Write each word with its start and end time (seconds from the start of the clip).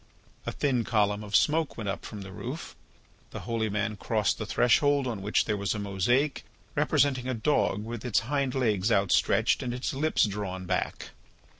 A 0.47 0.51
thin 0.51 0.83
column 0.83 1.23
of 1.23 1.35
smoke 1.35 1.77
went 1.77 1.87
up 1.87 2.03
from 2.05 2.21
the 2.23 2.31
roof. 2.31 2.75
The 3.29 3.41
holy 3.41 3.69
man 3.69 3.97
crossed 3.97 4.39
the 4.39 4.47
threshold 4.47 5.05
on 5.05 5.21
which 5.21 5.45
there 5.45 5.55
was 5.55 5.75
a 5.75 5.77
mosaic 5.77 6.43
representing 6.73 7.27
a 7.27 7.35
dog 7.35 7.83
with 7.83 8.03
its 8.03 8.21
hind 8.21 8.55
legs 8.55 8.91
outstretched 8.91 9.61
and 9.61 9.75
its 9.75 9.93
lips 9.93 10.25
drawn 10.25 10.65
back. 10.65 11.11